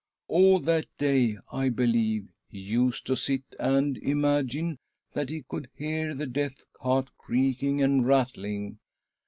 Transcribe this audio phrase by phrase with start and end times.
[0.27, 4.79] All that day, I believe, he used to sit and imagine
[5.13, 8.79] that he could hear, the death cart creaking and rattling.